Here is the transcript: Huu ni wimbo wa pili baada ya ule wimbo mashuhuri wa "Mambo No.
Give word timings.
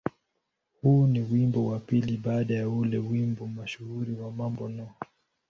Huu 0.81 1.07
ni 1.07 1.19
wimbo 1.19 1.65
wa 1.67 1.79
pili 1.79 2.17
baada 2.17 2.55
ya 2.55 2.69
ule 2.69 2.97
wimbo 2.97 3.47
mashuhuri 3.47 4.13
wa 4.13 4.31
"Mambo 4.31 4.69
No. 4.69 4.87